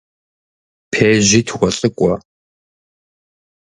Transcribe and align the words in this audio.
Пежьи 0.91 1.41
тхуэлӏыкӏуэ. 1.47 2.15